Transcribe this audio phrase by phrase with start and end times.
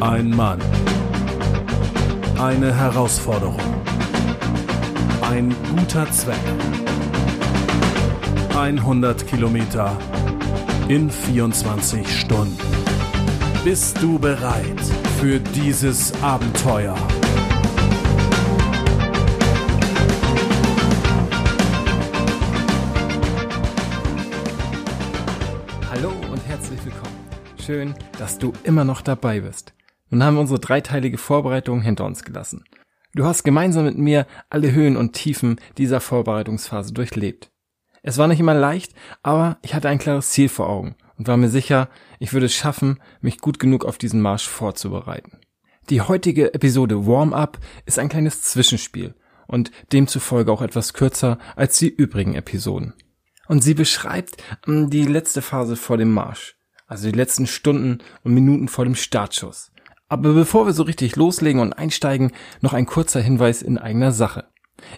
[0.00, 0.58] Ein Mann.
[2.38, 3.60] Eine Herausforderung.
[5.20, 6.40] Ein guter Zweck.
[8.56, 9.94] 100 Kilometer
[10.88, 12.56] in 24 Stunden.
[13.62, 14.80] Bist du bereit
[15.20, 16.96] für dieses Abenteuer?
[25.90, 27.18] Hallo und herzlich willkommen.
[27.62, 29.74] Schön, dass du immer noch dabei bist.
[30.10, 32.64] Nun haben wir unsere dreiteilige Vorbereitung hinter uns gelassen.
[33.14, 37.50] Du hast gemeinsam mit mir alle Höhen und Tiefen dieser Vorbereitungsphase durchlebt.
[38.02, 41.36] Es war nicht immer leicht, aber ich hatte ein klares Ziel vor Augen und war
[41.36, 41.88] mir sicher,
[42.18, 45.38] ich würde es schaffen, mich gut genug auf diesen Marsch vorzubereiten.
[45.90, 49.14] Die heutige Episode Warm-up ist ein kleines Zwischenspiel
[49.46, 52.94] und demzufolge auch etwas kürzer als die übrigen Episoden.
[53.48, 58.32] Und sie beschreibt ähm, die letzte Phase vor dem Marsch, also die letzten Stunden und
[58.32, 59.72] Minuten vor dem Startschuss.
[60.10, 64.48] Aber bevor wir so richtig loslegen und einsteigen, noch ein kurzer Hinweis in eigener Sache.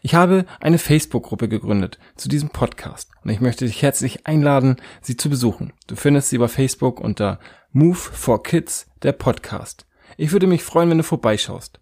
[0.01, 5.19] Ich habe eine Facebook-Gruppe gegründet zu diesem Podcast und ich möchte dich herzlich einladen, sie
[5.19, 5.75] zu besuchen.
[5.87, 7.41] Du findest sie über Facebook unter
[7.73, 9.87] Move for Kids, der Podcast.
[10.17, 11.79] Ich würde mich freuen, wenn du vorbeischaust.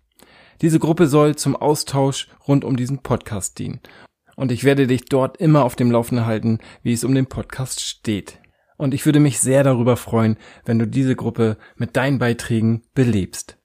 [0.60, 3.80] Diese Gruppe soll zum Austausch rund um diesen Podcast dienen
[4.34, 7.80] und ich werde dich dort immer auf dem Laufenden halten, wie es um den Podcast
[7.80, 8.40] steht.
[8.80, 13.58] Und ich würde mich sehr darüber freuen, wenn du diese Gruppe mit deinen Beiträgen belebst.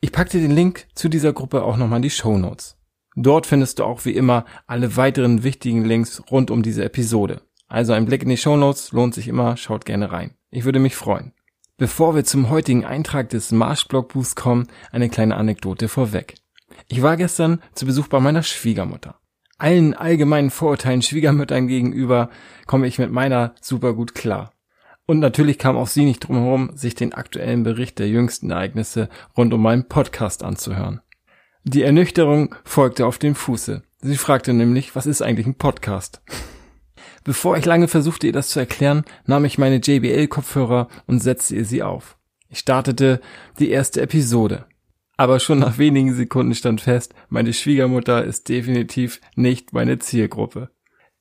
[0.00, 2.76] Ich packte den Link zu dieser Gruppe auch nochmal in die Show Notes.
[3.14, 7.42] Dort findest du auch wie immer alle weiteren wichtigen Links rund um diese Episode.
[7.68, 10.34] Also ein Blick in die Shownotes lohnt sich immer, schaut gerne rein.
[10.50, 11.32] Ich würde mich freuen.
[11.76, 16.34] Bevor wir zum heutigen Eintrag des Marschblog Boost kommen, eine kleine Anekdote vorweg.
[16.88, 19.20] Ich war gestern zu Besuch bei meiner Schwiegermutter.
[19.58, 22.30] Allen allgemeinen Vorurteilen Schwiegermüttern gegenüber
[22.66, 24.50] komme ich mit meiner super gut klar.
[25.06, 29.08] Und natürlich kam auch sie nicht drum herum, sich den aktuellen Bericht der jüngsten Ereignisse
[29.36, 31.00] rund um meinen Podcast anzuhören.
[31.62, 33.82] Die Ernüchterung folgte auf dem Fuße.
[34.00, 36.22] Sie fragte nämlich, was ist eigentlich ein Podcast?
[37.24, 41.64] Bevor ich lange versuchte, ihr das zu erklären, nahm ich meine JBL-Kopfhörer und setzte ihr
[41.64, 42.16] sie auf.
[42.48, 43.20] Ich startete
[43.58, 44.66] die erste Episode.
[45.16, 50.70] Aber schon nach wenigen Sekunden stand fest, meine Schwiegermutter ist definitiv nicht meine Zielgruppe.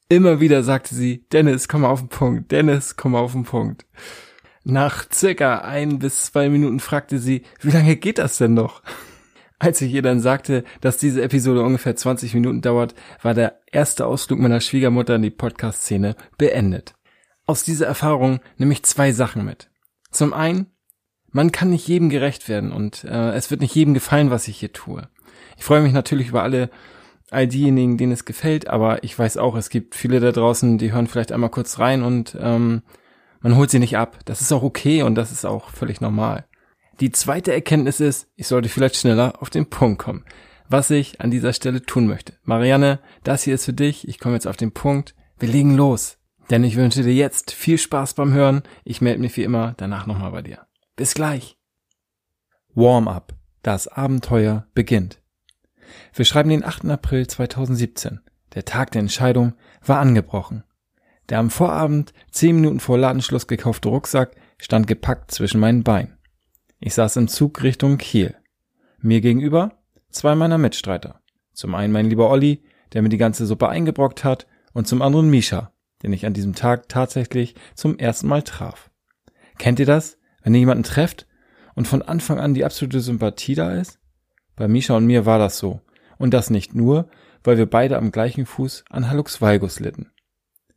[0.07, 3.85] Immer wieder sagte sie, Dennis, komm auf den Punkt, Dennis, komm auf den Punkt.
[4.63, 8.83] Nach circa ein bis zwei Minuten fragte sie, wie lange geht das denn noch?
[9.59, 14.05] Als ich ihr dann sagte, dass diese Episode ungefähr 20 Minuten dauert, war der erste
[14.05, 16.93] Ausflug meiner Schwiegermutter in die Podcast-Szene beendet.
[17.47, 19.69] Aus dieser Erfahrung nehme ich zwei Sachen mit.
[20.11, 20.67] Zum einen,
[21.31, 24.57] man kann nicht jedem gerecht werden und äh, es wird nicht jedem gefallen, was ich
[24.57, 25.09] hier tue.
[25.57, 26.69] Ich freue mich natürlich über alle
[27.31, 30.91] all diejenigen, denen es gefällt, aber ich weiß auch, es gibt viele da draußen, die
[30.91, 32.83] hören vielleicht einmal kurz rein und ähm,
[33.41, 34.19] man holt sie nicht ab.
[34.25, 36.45] Das ist auch okay und das ist auch völlig normal.
[36.99, 40.23] Die zweite Erkenntnis ist, ich sollte vielleicht schneller auf den Punkt kommen.
[40.67, 42.33] Was ich an dieser Stelle tun möchte.
[42.43, 44.07] Marianne, das hier ist für dich.
[44.07, 45.13] Ich komme jetzt auf den Punkt.
[45.37, 46.17] Wir legen los.
[46.49, 48.63] Denn ich wünsche dir jetzt viel Spaß beim Hören.
[48.83, 50.65] Ich melde mich wie immer danach nochmal bei dir.
[50.95, 51.57] Bis gleich.
[52.73, 53.33] Warm-up.
[53.61, 55.21] Das Abenteuer beginnt.
[56.13, 56.85] Wir schreiben den 8.
[56.85, 58.21] April 2017.
[58.53, 59.53] Der Tag der Entscheidung
[59.85, 60.63] war angebrochen.
[61.29, 66.17] Der am Vorabend, zehn Minuten vor Ladenschluss gekaufte Rucksack stand gepackt zwischen meinen Beinen.
[66.79, 68.35] Ich saß im Zug Richtung Kiel.
[68.99, 69.79] Mir gegenüber
[70.09, 71.21] zwei meiner Mitstreiter.
[71.53, 72.63] Zum einen mein lieber Olli,
[72.93, 75.71] der mir die ganze Suppe eingebrockt hat, und zum anderen Misha,
[76.03, 78.91] den ich an diesem Tag tatsächlich zum ersten Mal traf.
[79.57, 81.27] Kennt ihr das, wenn ihr jemanden trefft
[81.75, 83.99] und von Anfang an die absolute Sympathie da ist?
[84.55, 85.81] Bei Misha und mir war das so.
[86.17, 87.09] Und das nicht nur,
[87.43, 90.11] weil wir beide am gleichen Fuß an Halux Valgus litten.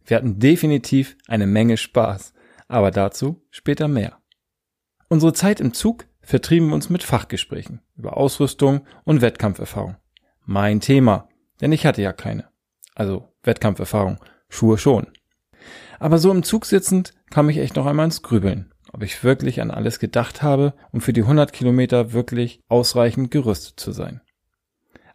[0.04, 2.32] Wir hatten definitiv eine Menge Spaß,
[2.66, 4.18] aber dazu später mehr.
[5.08, 9.96] Unsere Zeit im Zug vertrieben wir uns mit Fachgesprächen über Ausrüstung und Wettkampferfahrung.
[10.44, 11.28] Mein Thema,
[11.60, 12.48] denn ich hatte ja keine.
[12.94, 14.18] Also Wettkampferfahrung,
[14.48, 15.06] Schuhe schon.
[15.98, 19.60] Aber so im Zug sitzend kam ich echt noch einmal ins Grübeln, ob ich wirklich
[19.60, 24.20] an alles gedacht habe, um für die 100 Kilometer wirklich ausreichend gerüstet zu sein.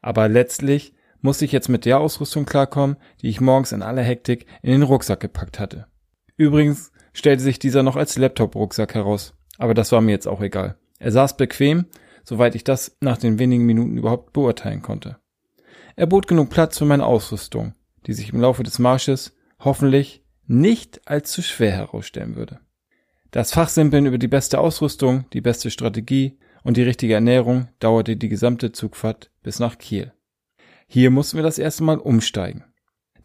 [0.02, 4.46] Aber letztlich musste ich jetzt mit der Ausrüstung klarkommen, die ich morgens in aller Hektik
[4.62, 5.88] in den Rucksack gepackt hatte.
[6.36, 9.34] Übrigens stellte sich dieser noch als Laptop-Rucksack heraus.
[9.58, 10.78] Aber das war mir jetzt auch egal.
[11.00, 11.86] Er saß bequem,
[12.24, 15.18] soweit ich das nach den wenigen Minuten überhaupt beurteilen konnte.
[15.96, 17.74] Er bot genug Platz für meine Ausrüstung,
[18.08, 22.60] die sich im Laufe des Marsches hoffentlich nicht allzu schwer herausstellen würde.
[23.34, 28.30] Das Fachsimpeln über die beste Ausrüstung, die beste Strategie und die richtige Ernährung dauerte die
[28.30, 30.14] gesamte Zugfahrt bis nach Kiel.
[30.86, 32.64] Hier mussten wir das erste Mal umsteigen.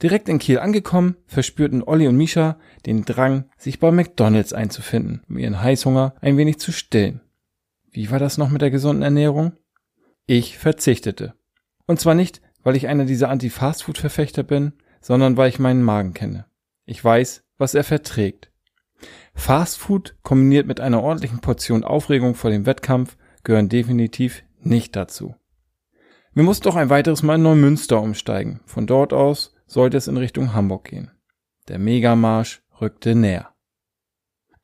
[0.03, 5.37] Direkt in Kiel angekommen, verspürten Olli und Misha den Drang, sich bei McDonalds einzufinden, um
[5.37, 7.21] ihren Heißhunger ein wenig zu stillen.
[7.91, 9.59] Wie war das noch mit der gesunden Ernährung?
[10.25, 11.35] Ich verzichtete.
[11.85, 14.73] Und zwar nicht, weil ich einer dieser Anti-Fastfood-Verfechter bin,
[15.03, 16.47] sondern weil ich meinen Magen kenne.
[16.87, 18.48] Ich weiß, was er verträgt.
[19.38, 25.37] Fastfood kombiniert mit einer ordentlichen Portion Aufregung vor dem Wettkampf gehören definitiv nicht dazu.
[26.35, 28.61] Wir mussten doch ein weiteres Mal in Neumünster umsteigen.
[28.67, 31.12] Von dort aus sollte es in Richtung Hamburg gehen.
[31.69, 33.55] Der Megamarsch rückte näher.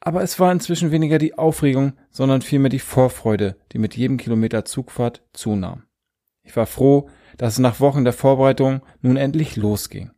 [0.01, 4.65] Aber es war inzwischen weniger die Aufregung, sondern vielmehr die Vorfreude, die mit jedem Kilometer
[4.65, 5.85] Zugfahrt zunahm.
[6.43, 10.11] Ich war froh, dass es nach Wochen der Vorbereitung nun endlich losging.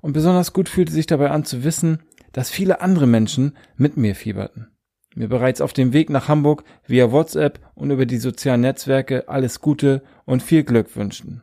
[0.00, 2.02] Und besonders gut fühlte sich dabei an zu wissen,
[2.38, 4.68] dass viele andere Menschen mit mir fieberten.
[5.16, 9.60] Mir bereits auf dem Weg nach Hamburg via WhatsApp und über die sozialen Netzwerke alles
[9.60, 11.42] Gute und viel Glück wünschten.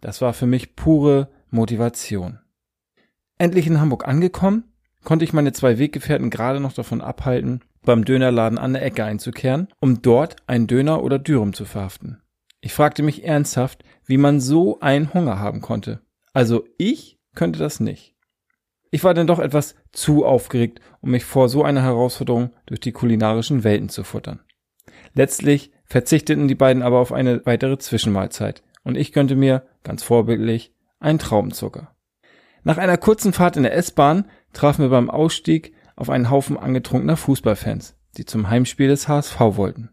[0.00, 2.40] Das war für mich pure Motivation.
[3.38, 4.64] Endlich in Hamburg angekommen,
[5.04, 9.68] konnte ich meine zwei Weggefährten gerade noch davon abhalten, beim Dönerladen an der Ecke einzukehren,
[9.78, 12.20] um dort einen Döner oder Dürüm zu verhaften.
[12.60, 16.00] Ich fragte mich ernsthaft, wie man so einen Hunger haben konnte.
[16.32, 18.11] Also ich könnte das nicht.
[18.94, 22.92] Ich war dann doch etwas zu aufgeregt, um mich vor so einer Herausforderung durch die
[22.92, 24.40] kulinarischen Welten zu futtern.
[25.14, 30.74] Letztlich verzichteten die beiden aber auf eine weitere Zwischenmahlzeit und ich gönnte mir, ganz vorbildlich,
[31.00, 31.94] einen Traubenzucker.
[32.64, 37.16] Nach einer kurzen Fahrt in der S-Bahn trafen wir beim Ausstieg auf einen Haufen angetrunkener
[37.16, 39.88] Fußballfans, die zum Heimspiel des HSV wollten.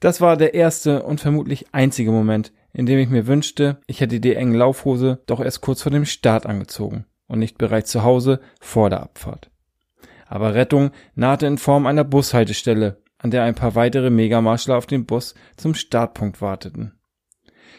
[0.00, 4.18] Das war der erste und vermutlich einzige Moment, in dem ich mir wünschte, ich hätte
[4.18, 8.40] die engen Laufhose doch erst kurz vor dem Start angezogen und nicht bereits zu Hause
[8.60, 9.50] vor der Abfahrt.
[10.26, 15.06] Aber Rettung nahte in Form einer Bushaltestelle, an der ein paar weitere Megamarschler auf den
[15.06, 16.92] Bus zum Startpunkt warteten.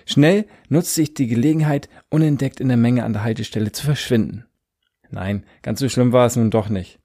[0.06, 4.46] Schnell nutzte ich die Gelegenheit, unentdeckt in der Menge an der Haltestelle zu verschwinden.
[5.12, 7.00] Nein, ganz so schlimm war es nun doch nicht.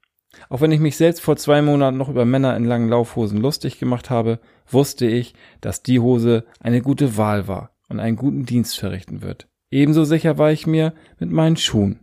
[0.48, 3.78] Auch wenn ich mich selbst vor zwei Monaten noch über Männer in langen Laufhosen lustig
[3.78, 8.78] gemacht habe, wusste ich, dass die Hose eine gute Wahl war und einen guten Dienst
[8.78, 9.48] verrichten wird.
[9.70, 12.00] Ebenso sicher war ich mir mit meinen Schuhen.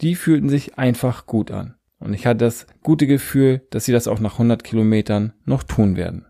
[0.00, 1.76] Die fühlten sich einfach gut an.
[1.98, 5.96] Und ich hatte das gute Gefühl, dass sie das auch nach 100 Kilometern noch tun
[5.96, 6.26] werden.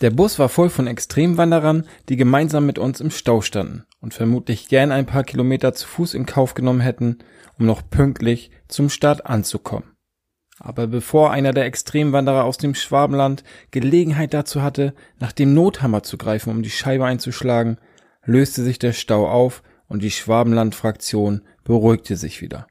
[0.00, 4.68] Der Bus war voll von Extremwanderern, die gemeinsam mit uns im Stau standen und vermutlich
[4.68, 7.18] gern ein paar Kilometer zu Fuß in Kauf genommen hätten,
[7.58, 9.96] um noch pünktlich zum Start anzukommen.
[10.60, 16.16] Aber bevor einer der Extremwanderer aus dem Schwabenland Gelegenheit dazu hatte, nach dem Nothammer zu
[16.16, 17.78] greifen, um die Scheibe einzuschlagen,
[18.24, 22.66] löste sich der Stau auf und die Schwabenland-Fraktion beruhigte sich wieder.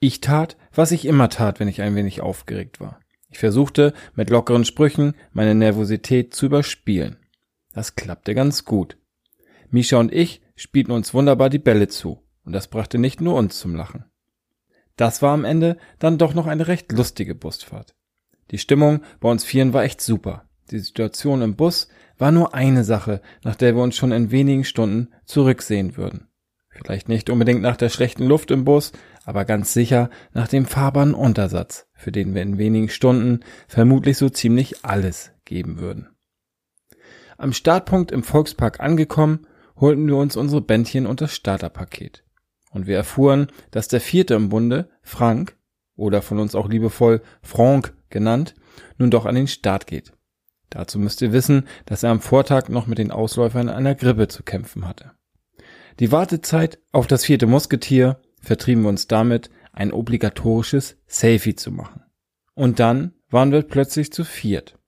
[0.00, 3.00] Ich tat, was ich immer tat, wenn ich ein wenig aufgeregt war.
[3.30, 7.18] Ich versuchte, mit lockeren Sprüchen meine Nervosität zu überspielen.
[7.72, 8.98] Das klappte ganz gut.
[9.70, 13.58] Misha und ich spielten uns wunderbar die Bälle zu, und das brachte nicht nur uns
[13.58, 14.04] zum Lachen.
[14.96, 17.94] Das war am Ende dann doch noch eine recht lustige Busfahrt.
[18.50, 20.48] Die Stimmung bei uns Vieren war echt super.
[20.70, 24.64] Die Situation im Bus war nur eine Sache, nach der wir uns schon in wenigen
[24.64, 26.27] Stunden zurücksehen würden.
[26.78, 28.92] Vielleicht nicht unbedingt nach der schlechten Luft im Bus,
[29.24, 34.28] aber ganz sicher nach dem fahrbaren Untersatz, für den wir in wenigen Stunden vermutlich so
[34.28, 36.08] ziemlich alles geben würden.
[37.36, 39.46] Am Startpunkt im Volkspark angekommen,
[39.76, 42.24] holten wir uns unsere Bändchen und das Starterpaket.
[42.70, 45.56] Und wir erfuhren, dass der vierte im Bunde, Frank,
[45.96, 48.54] oder von uns auch liebevoll Franck genannt,
[48.98, 50.12] nun doch an den Start geht.
[50.70, 54.42] Dazu müsst ihr wissen, dass er am Vortag noch mit den Ausläufern einer Grippe zu
[54.42, 55.12] kämpfen hatte.
[56.00, 62.02] Die Wartezeit auf das vierte Musketier vertrieben wir uns damit, ein obligatorisches Selfie zu machen.
[62.54, 64.78] Und dann waren wir plötzlich zu viert.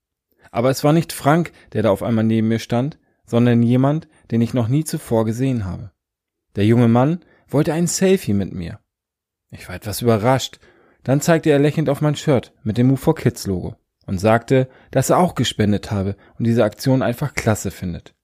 [0.50, 4.40] Aber es war nicht Frank, der da auf einmal neben mir stand, sondern jemand, den
[4.40, 5.93] ich noch nie zuvor gesehen habe.
[6.57, 8.81] Der junge Mann wollte ein Selfie mit mir.
[9.50, 10.59] Ich war etwas überrascht.
[11.02, 13.76] Dann zeigte er lächelnd auf mein Shirt mit dem Move for Kids Logo
[14.07, 18.14] und sagte, dass er auch gespendet habe und diese Aktion einfach klasse findet.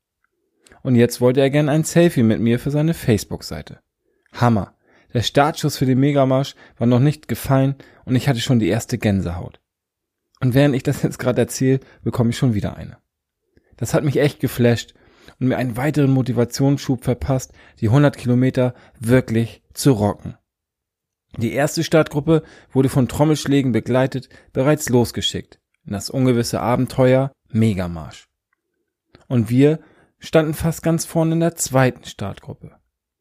[0.87, 3.81] Und jetzt wollte er gern ein Selfie mit mir für seine Facebook-Seite.
[4.33, 4.77] Hammer.
[5.13, 7.75] Der Startschuss für den Megamarsch war noch nicht gefallen
[8.05, 9.59] und ich hatte schon die erste Gänsehaut.
[10.41, 12.99] Und während ich das jetzt gerade erzähle, bekomme ich schon wieder eine.
[13.77, 14.95] Das hat mich echt geflasht
[15.41, 20.37] und mir einen weiteren Motivationsschub verpasst, die 100 Kilometer wirklich zu rocken.
[21.37, 28.29] Die erste Startgruppe wurde von Trommelschlägen begleitet bereits losgeschickt in das ungewisse Abenteuer Megamarsch.
[29.27, 29.81] Und wir
[30.27, 32.73] standen fast ganz vorne in der zweiten Startgruppe.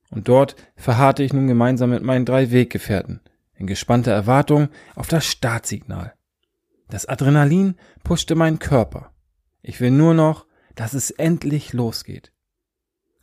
[0.09, 3.21] Und dort verharrte ich nun gemeinsam mit meinen drei Weggefährten
[3.57, 6.13] in gespannter Erwartung auf das Startsignal.
[6.89, 9.13] Das Adrenalin pushte meinen Körper.
[9.61, 10.45] Ich will nur noch,
[10.75, 12.31] dass es endlich losgeht.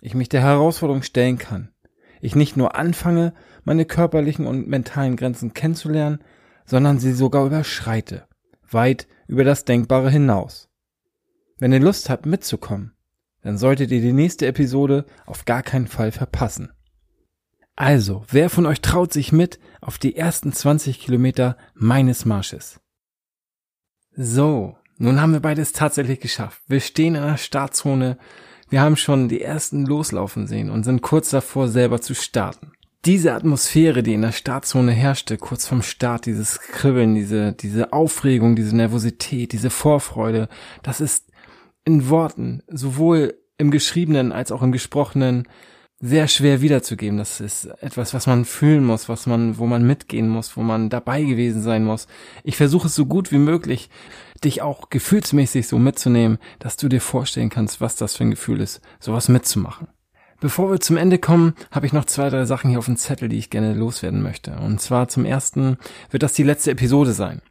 [0.00, 1.72] Ich mich der Herausforderung stellen kann.
[2.20, 3.34] Ich nicht nur anfange,
[3.64, 6.24] meine körperlichen und mentalen Grenzen kennenzulernen,
[6.64, 8.26] sondern sie sogar überschreite,
[8.68, 10.68] weit über das Denkbare hinaus.
[11.58, 12.94] Wenn ihr Lust habt mitzukommen,
[13.42, 16.72] dann solltet ihr die nächste Episode auf gar keinen Fall verpassen.
[17.74, 22.80] Also, wer von euch traut sich mit auf die ersten 20 Kilometer meines Marsches?
[24.14, 26.60] So, nun haben wir beides tatsächlich geschafft.
[26.68, 28.18] Wir stehen in der Startzone,
[28.68, 32.72] wir haben schon die ersten loslaufen sehen und sind kurz davor selber zu starten.
[33.04, 38.54] Diese Atmosphäre, die in der Startzone herrschte, kurz vorm Start, dieses Kribbeln, diese, diese Aufregung,
[38.54, 40.48] diese Nervosität, diese Vorfreude,
[40.84, 41.31] das ist
[41.84, 45.44] in Worten, sowohl im Geschriebenen als auch im Gesprochenen,
[46.04, 47.16] sehr schwer wiederzugeben.
[47.16, 50.90] Das ist etwas, was man fühlen muss, was man, wo man mitgehen muss, wo man
[50.90, 52.08] dabei gewesen sein muss.
[52.42, 53.88] Ich versuche es so gut wie möglich,
[54.42, 58.60] dich auch gefühlsmäßig so mitzunehmen, dass du dir vorstellen kannst, was das für ein Gefühl
[58.60, 59.86] ist, sowas mitzumachen.
[60.40, 63.28] Bevor wir zum Ende kommen, habe ich noch zwei, drei Sachen hier auf dem Zettel,
[63.28, 64.56] die ich gerne loswerden möchte.
[64.56, 65.78] Und zwar zum ersten
[66.10, 67.42] wird das die letzte Episode sein.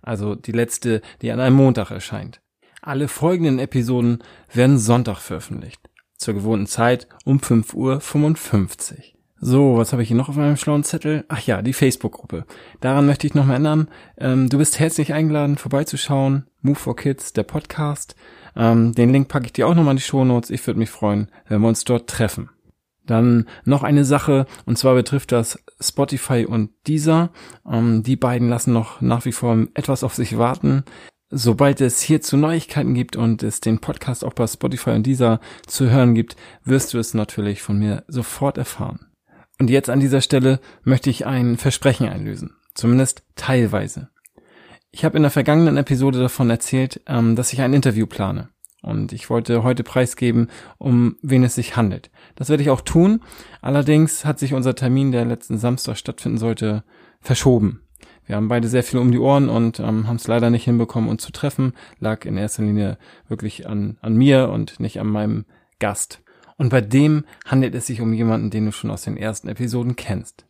[0.00, 2.40] Also die letzte, die an einem Montag erscheint.
[2.80, 5.80] Alle folgenden Episoden werden Sonntag veröffentlicht
[6.16, 9.02] zur gewohnten Zeit um 5.55 Uhr.
[9.40, 11.24] So, was habe ich hier noch auf meinem schlauen Zettel?
[11.28, 12.44] Ach ja, die Facebook-Gruppe.
[12.80, 13.88] Daran möchte ich nochmal erinnern.
[14.16, 16.46] Ähm, du bist herzlich eingeladen, vorbeizuschauen.
[16.60, 18.16] Move for Kids, der Podcast.
[18.56, 20.50] Ähm, den Link packe ich dir auch nochmal in die Show Notes.
[20.50, 22.50] Ich würde mich freuen, wenn wir uns dort treffen.
[23.06, 27.30] Dann noch eine Sache, und zwar betrifft das Spotify und Deezer.
[27.70, 30.82] Ähm, die beiden lassen noch nach wie vor etwas auf sich warten.
[31.30, 35.90] Sobald es hierzu Neuigkeiten gibt und es den Podcast auch bei Spotify und dieser zu
[35.90, 39.08] hören gibt, wirst du es natürlich von mir sofort erfahren.
[39.60, 42.56] Und jetzt an dieser Stelle möchte ich ein Versprechen einlösen.
[42.74, 44.08] Zumindest teilweise.
[44.90, 48.48] Ich habe in der vergangenen Episode davon erzählt, ähm, dass ich ein Interview plane.
[48.80, 52.10] Und ich wollte heute preisgeben, um wen es sich handelt.
[52.36, 53.20] Das werde ich auch tun.
[53.60, 56.84] Allerdings hat sich unser Termin, der letzten Samstag stattfinden sollte,
[57.20, 57.82] verschoben.
[58.28, 61.08] Wir haben beide sehr viel um die Ohren und ähm, haben es leider nicht hinbekommen,
[61.08, 61.72] uns zu treffen.
[61.98, 65.46] Lag in erster Linie wirklich an, an mir und nicht an meinem
[65.78, 66.22] Gast.
[66.58, 69.96] Und bei dem handelt es sich um jemanden, den du schon aus den ersten Episoden
[69.96, 70.44] kennst.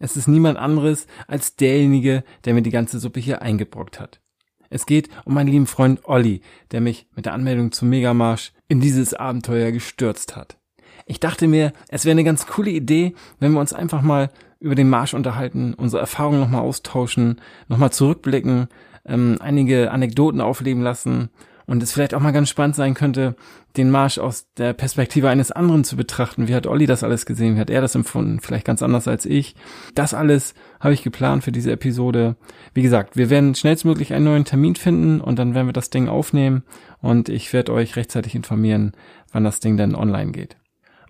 [0.00, 4.20] Es ist niemand anderes als derjenige, der mir die ganze Suppe hier eingebrockt hat.
[4.68, 6.40] Es geht um meinen lieben Freund Olli,
[6.72, 10.59] der mich mit der Anmeldung zum Megamarsch in dieses Abenteuer gestürzt hat.
[11.06, 14.30] Ich dachte mir, es wäre eine ganz coole Idee, wenn wir uns einfach mal
[14.60, 18.68] über den Marsch unterhalten, unsere Erfahrungen nochmal austauschen, nochmal zurückblicken,
[19.06, 21.30] ähm, einige Anekdoten aufleben lassen
[21.70, 23.36] und es vielleicht auch mal ganz spannend sein könnte,
[23.76, 26.48] den Marsch aus der Perspektive eines anderen zu betrachten.
[26.48, 27.54] Wie hat Olli das alles gesehen?
[27.54, 28.40] Wie hat er das empfunden?
[28.40, 29.54] Vielleicht ganz anders als ich.
[29.94, 32.34] Das alles habe ich geplant für diese Episode.
[32.74, 36.08] Wie gesagt, wir werden schnellstmöglich einen neuen Termin finden und dann werden wir das Ding
[36.08, 36.64] aufnehmen
[37.00, 38.92] und ich werde euch rechtzeitig informieren,
[39.32, 40.59] wann das Ding dann online geht.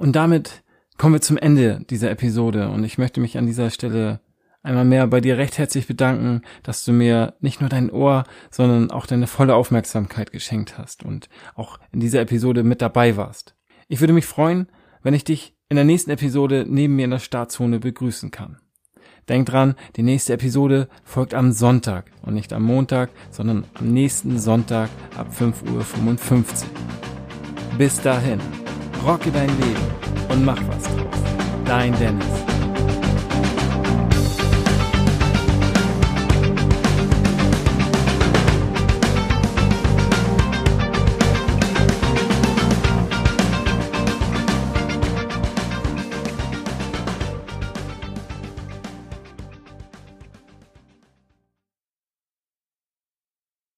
[0.00, 0.62] Und damit
[0.96, 4.20] kommen wir zum Ende dieser Episode und ich möchte mich an dieser Stelle
[4.62, 8.90] einmal mehr bei dir recht herzlich bedanken, dass du mir nicht nur dein Ohr, sondern
[8.90, 13.54] auch deine volle Aufmerksamkeit geschenkt hast und auch in dieser Episode mit dabei warst.
[13.88, 14.68] Ich würde mich freuen,
[15.02, 18.56] wenn ich dich in der nächsten Episode neben mir in der Startzone begrüßen kann.
[19.28, 24.38] Denk dran, die nächste Episode folgt am Sonntag und nicht am Montag, sondern am nächsten
[24.38, 26.70] Sonntag ab 5.55 Uhr.
[27.76, 28.40] Bis dahin,
[29.04, 29.80] rocke dein Leben
[30.28, 31.22] und mach was draus.
[31.64, 32.49] Dein Dennis.